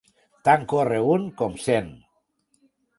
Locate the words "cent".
1.69-1.95